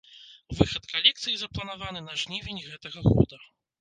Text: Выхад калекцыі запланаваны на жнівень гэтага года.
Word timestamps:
Выхад 0.59 0.87
калекцыі 0.93 1.35
запланаваны 1.41 2.01
на 2.07 2.13
жнівень 2.25 2.63
гэтага 2.71 2.99
года. 3.13 3.45